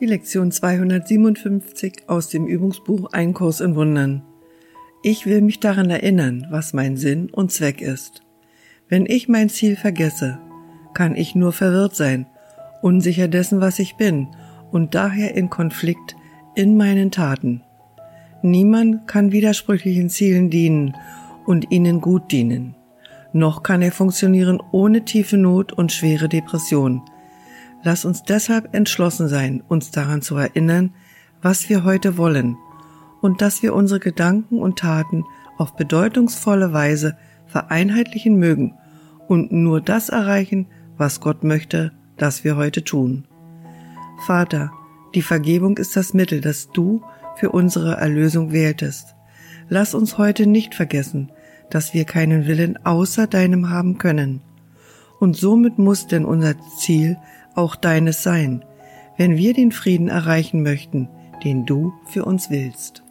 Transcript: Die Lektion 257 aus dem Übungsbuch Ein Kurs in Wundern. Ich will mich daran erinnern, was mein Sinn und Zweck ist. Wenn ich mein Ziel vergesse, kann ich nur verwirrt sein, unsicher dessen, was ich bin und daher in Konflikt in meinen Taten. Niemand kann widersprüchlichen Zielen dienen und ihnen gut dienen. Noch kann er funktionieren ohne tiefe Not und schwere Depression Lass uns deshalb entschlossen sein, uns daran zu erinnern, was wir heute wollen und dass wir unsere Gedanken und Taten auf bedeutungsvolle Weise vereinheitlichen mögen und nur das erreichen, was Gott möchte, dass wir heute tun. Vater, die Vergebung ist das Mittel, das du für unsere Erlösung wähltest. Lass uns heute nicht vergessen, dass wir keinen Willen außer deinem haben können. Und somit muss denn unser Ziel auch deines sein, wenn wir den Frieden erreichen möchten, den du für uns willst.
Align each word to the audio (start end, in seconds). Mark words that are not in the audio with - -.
Die 0.00 0.06
Lektion 0.06 0.50
257 0.50 2.08
aus 2.08 2.28
dem 2.28 2.46
Übungsbuch 2.46 3.12
Ein 3.12 3.34
Kurs 3.34 3.60
in 3.60 3.76
Wundern. 3.76 4.22
Ich 5.02 5.26
will 5.26 5.42
mich 5.42 5.60
daran 5.60 5.90
erinnern, 5.90 6.46
was 6.50 6.72
mein 6.72 6.96
Sinn 6.96 7.30
und 7.30 7.52
Zweck 7.52 7.80
ist. 7.80 8.22
Wenn 8.88 9.06
ich 9.06 9.28
mein 9.28 9.48
Ziel 9.48 9.76
vergesse, 9.76 10.38
kann 10.94 11.14
ich 11.14 11.34
nur 11.34 11.52
verwirrt 11.52 11.94
sein, 11.94 12.26
unsicher 12.82 13.28
dessen, 13.28 13.60
was 13.60 13.78
ich 13.78 13.96
bin 13.96 14.28
und 14.70 14.94
daher 14.94 15.36
in 15.36 15.50
Konflikt 15.50 16.16
in 16.54 16.76
meinen 16.76 17.10
Taten. 17.10 17.62
Niemand 18.42 19.06
kann 19.06 19.32
widersprüchlichen 19.32 20.10
Zielen 20.10 20.50
dienen 20.50 20.96
und 21.46 21.70
ihnen 21.70 22.00
gut 22.00 22.32
dienen. 22.32 22.74
Noch 23.32 23.62
kann 23.62 23.82
er 23.82 23.92
funktionieren 23.92 24.60
ohne 24.72 25.04
tiefe 25.04 25.36
Not 25.36 25.72
und 25.72 25.92
schwere 25.92 26.28
Depression 26.28 27.02
Lass 27.84 28.04
uns 28.04 28.22
deshalb 28.22 28.74
entschlossen 28.74 29.28
sein, 29.28 29.62
uns 29.68 29.90
daran 29.90 30.22
zu 30.22 30.36
erinnern, 30.36 30.94
was 31.40 31.68
wir 31.68 31.84
heute 31.84 32.16
wollen 32.16 32.56
und 33.20 33.42
dass 33.42 33.62
wir 33.62 33.74
unsere 33.74 34.00
Gedanken 34.00 34.60
und 34.60 34.78
Taten 34.78 35.24
auf 35.58 35.74
bedeutungsvolle 35.74 36.72
Weise 36.72 37.16
vereinheitlichen 37.46 38.36
mögen 38.36 38.74
und 39.28 39.52
nur 39.52 39.80
das 39.80 40.08
erreichen, 40.08 40.66
was 40.96 41.20
Gott 41.20 41.44
möchte, 41.44 41.92
dass 42.16 42.44
wir 42.44 42.56
heute 42.56 42.84
tun. 42.84 43.24
Vater, 44.26 44.70
die 45.14 45.22
Vergebung 45.22 45.76
ist 45.78 45.96
das 45.96 46.14
Mittel, 46.14 46.40
das 46.40 46.70
du 46.70 47.02
für 47.36 47.50
unsere 47.50 47.96
Erlösung 47.96 48.52
wähltest. 48.52 49.14
Lass 49.68 49.94
uns 49.94 50.18
heute 50.18 50.46
nicht 50.46 50.74
vergessen, 50.74 51.32
dass 51.70 51.94
wir 51.94 52.04
keinen 52.04 52.46
Willen 52.46 52.78
außer 52.84 53.26
deinem 53.26 53.70
haben 53.70 53.98
können. 53.98 54.42
Und 55.18 55.36
somit 55.36 55.78
muss 55.78 56.06
denn 56.06 56.24
unser 56.24 56.54
Ziel 56.78 57.16
auch 57.54 57.76
deines 57.76 58.22
sein, 58.22 58.64
wenn 59.16 59.36
wir 59.36 59.54
den 59.54 59.72
Frieden 59.72 60.08
erreichen 60.08 60.62
möchten, 60.62 61.08
den 61.44 61.66
du 61.66 61.92
für 62.06 62.24
uns 62.24 62.50
willst. 62.50 63.01